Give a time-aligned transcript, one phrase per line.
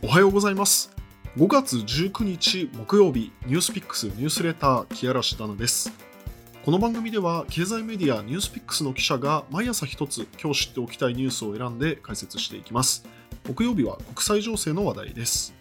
[0.00, 0.94] おはようございます。
[1.36, 5.92] 5月19日木曜日ニュースピックスニュースレター木嵐奈々です。
[6.64, 13.04] この番組では経済メディアニュースピックスの記者が毎朝一つ今日知っておきたいニュースを選んで解説していきます。
[13.48, 15.52] 木曜日は国際情勢の話題です。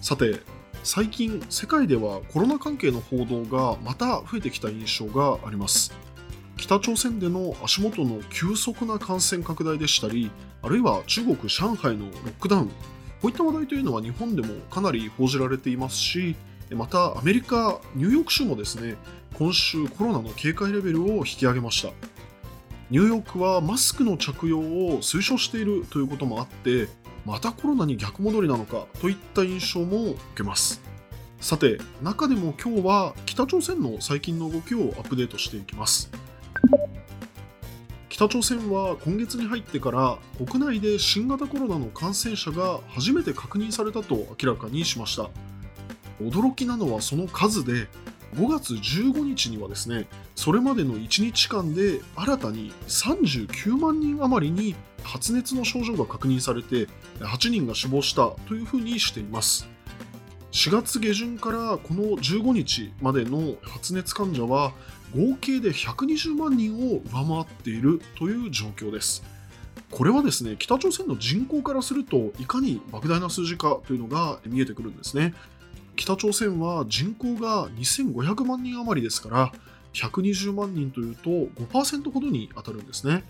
[0.00, 0.40] さて
[0.82, 5.92] 最近世界ではコロナ関係の報道がまた増えてきた印象があります。
[6.56, 10.30] 北朝鮮での足元の急速な感染拡大でしたり
[10.62, 12.70] あるいは中国・上海のロックダウン。
[13.20, 16.36] こういった話題というのは日本でもかなり報じられていますし
[16.70, 18.96] またアメリカ・ニューヨーク州もですね
[19.34, 21.92] 今週コロナの警戒レベルを引き上げました。
[22.90, 26.88] ニューヨークはマスクの着用を推奨しているということもあって
[27.24, 30.80] またコロナに逆戻りなのかといった印象も受けます。
[31.40, 36.10] さて中でも今日は北朝鮮の最近の動きをアップデートしていきます。
[38.20, 45.30] 北朝鮮は今月に入ってから国内で新型コロナの感染者が初めて確認されたと明らかにしました。
[46.20, 47.88] 驚きなのはその数で
[48.34, 56.88] 5月15日にはですねそれまでの1日間で新たに39万人余りに発熱の症状が確認されて
[57.20, 59.66] 8人が死亡したというふうにしています。
[60.52, 64.72] 4月下旬からこの15日までの発熱患者は
[65.14, 69.22] 合計で120万人を上回っているという状況です。
[69.92, 75.34] これはですね北朝鮮の人口からするといかに莫大な数字かというのが見えてくるんですね。
[75.94, 79.52] 北朝鮮は人口が2500万人余りですから
[79.92, 83.22] 120万人というと5%ほどに当たるんですね。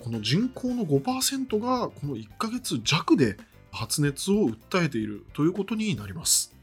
[0.00, 3.38] この人口の5%がこの1ヶ月弱で
[3.70, 6.55] 発熱を訴えているということになります。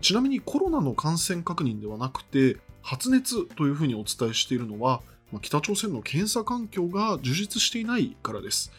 [0.00, 5.00] ちなみにコロナの感染確認ではなくて発熱というふうにお伝えしているのは
[5.42, 8.72] 北朝鮮の検査環境が充実していないからです。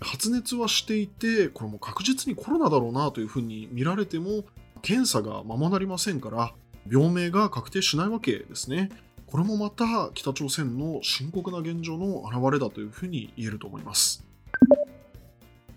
[0.00, 4.44] 発熱はしていてこれも確実にコロナだろうなというふうに見られても
[4.80, 6.54] 検査がままなりませんから
[6.90, 8.90] 病名が確定しないわけですね。
[9.26, 14.24] これもまた北朝鮮の深刻な現状の表れだというふうに言えると思います。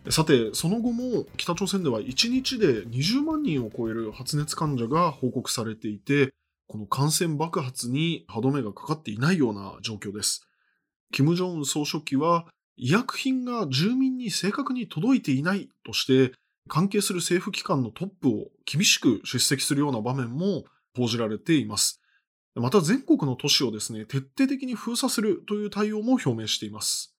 [0.10, 6.34] さて、その後も北朝鮮では1日で20万人を超える発熱患者が報告されていて、
[6.68, 10.46] この感染爆発に歯止めがかかっていないような状況です。
[11.12, 16.34] 金正恩総書記は、医薬品が住民に正確に届いていないとして、
[16.68, 20.64] 関係する政府機関のトップを厳しく出席するような場面も
[20.98, 22.02] 報じられています。
[22.56, 27.13] また全国の都市をですね、徹底的に封鎖するという対応も表明しています。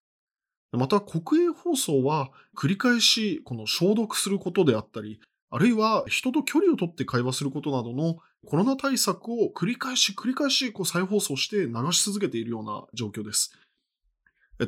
[0.76, 5.20] また国営放送は繰り返しこの消毒することであったり、
[5.50, 13.56] あるいは人と距離をとって会話することなどのコロナ対策を繰り返し繰り返しこう再放送して流し続けているような状況です。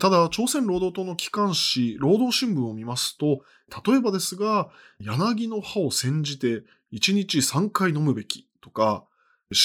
[0.01, 3.43] ただ、朝鮮労働党の機関紙、労働新聞を見ますと、
[3.87, 4.69] 例えばですが、
[4.99, 9.05] 柳の葉を煎じて1日3回飲むべきとか、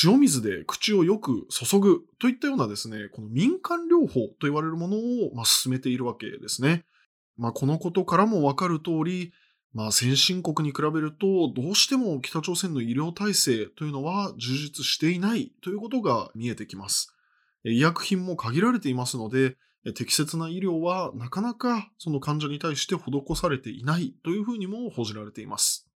[0.04, 6.86] 塩水で口をよく注ぐといったようなですね、この民間療法と言われるものを、まあ、進めているわけですね。
[7.38, 9.34] まあ、このことからもわかる通り、
[9.74, 17.16] まあ、先進国に比べると、どうしても北朝鮮の医療体制というのは充実していないということが見えてきます。
[17.64, 19.58] 医薬品も限られていますので、
[19.96, 25.91] 適切な医療はなかなかその患者に対して施されていないというふうにも報じられています。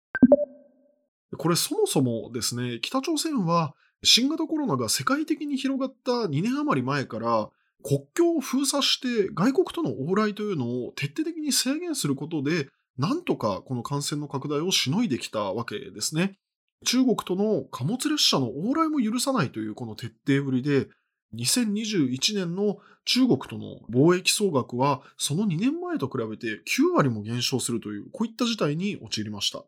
[1.38, 3.74] これそもそもですね、北朝鮮は
[4.04, 7.50] 新型コロナが世界的に広がった2年余り前から
[7.84, 16.38] 国境を封鎖して外国との往来というのを徹底的に制限することで、なんとかこの感染の拡大をしのいできたわけですね。
[16.86, 20.88] 中国との貨物列車の往来も許さないというこの徹底ぶりで、
[21.36, 29.64] 2021年の中国との貿易総額はその2年前と比べて9割も減少するという、こういった事態に陥りました。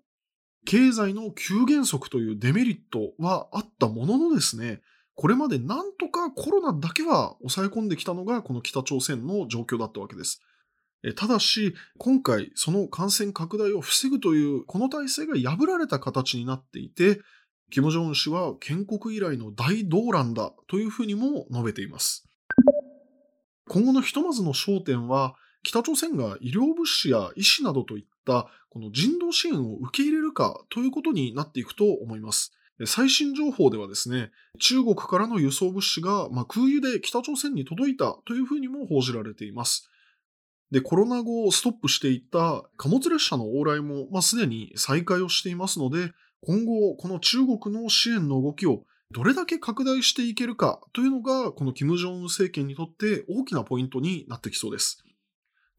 [0.68, 4.82] 経済の急減速というデメリットはあったもののですね、
[5.16, 10.42] これまでなんとかコロナだけは抑え込んできたのがこの北朝鮮の状況だったわけです。
[11.16, 17.22] ただし、今回その感染拡大を防ぐというこの体制が破られた形になっていて、
[17.72, 22.28] 金正恩氏は建国以来の大動乱だというふうにも述べています。
[23.70, 32.52] 今後のひとまずの焦点は、北朝鮮が医療物資や医師などといったこの人道支援を受け入れるかということになっていくと思います。
[32.86, 34.30] 最新情報ではですね、
[34.60, 39.90] 中国からの輸送物資が、ま空輸で北朝鮮に届いたというふうにも報じられています。
[40.70, 55.04] で、コロナ後ストップしていた貨物列車の往来も、まあ、すでに再開をしていますので、今後、この中国の支援の動きをどれだけ拡大していけるかというのが、この金正恩政権にとって大きなポイントになってきそうです。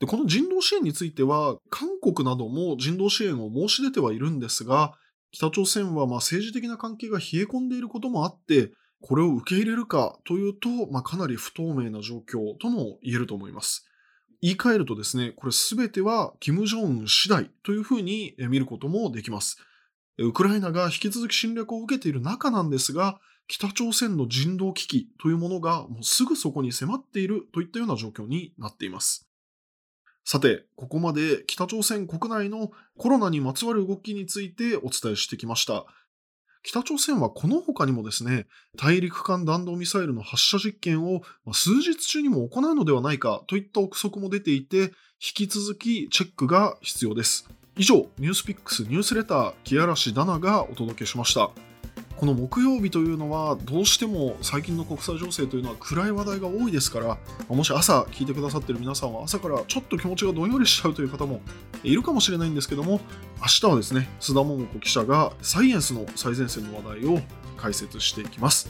[0.00, 4.94] でこの人道支援については、韓国なども人道支援を申し出てはいるんですが、
[5.32, 13.86] 北朝鮮はま政治的な関係が冷え込んでいることもあって、これを受け入れるかというと、まあ、かなり不透明な状況とも言えると思います。
[14.40, 19.58] 言い換えるとですね、これすべては金正恩次第というふうに見ることもできます。
[20.18, 29.27] ウクライナが引き続き侵略を受けている中なんですが、北朝鮮の人道危機というものがもうすぐそこに迫っているといったような状況になっています。
[30.30, 35.86] さて、ここまで北朝鮮国内のコロナにまつわる動きについてお伝えしてきました。
[36.62, 38.46] 北朝鮮はこの他にもですね、
[38.76, 41.22] 大陸間弾道ミサイルの発射実験を
[41.54, 47.48] 数日中にも行うのではないかといった憶測も出ていて、引き続きチェックが必要です。
[47.78, 51.67] 以上、ニュースピックスニュースレター、木嵐ダナがお届けしました。
[52.18, 57.16] この木曜日というのはどうしても最近の国際情勢というのは暗い話題が多いですから
[57.46, 61.40] もし朝聞いてくださっている皆さんは朝からちょっと気持ちがどんよりしちゃうという方も
[61.84, 63.00] いるかもしれないんですけども
[63.40, 67.20] 明日はですね須田桃子記者がサイエンスの最前線の話題を
[67.56, 68.68] 解説していきます。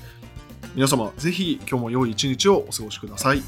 [0.74, 3.42] 皆様ぜひ今日も良い一日をお過ごしください。